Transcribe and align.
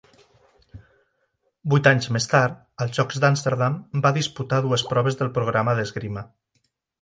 Vuit 1.73 1.89
anys 1.91 2.07
més 2.17 2.25
tard, 2.31 2.55
als 2.85 2.95
Jocs 3.01 3.21
d'Amsterdam, 3.25 3.77
va 4.07 4.13
disputar 4.17 4.63
dues 4.69 4.87
proves 4.95 5.21
del 5.21 5.31
programa 5.37 5.77
d'esgrima. 5.83 6.27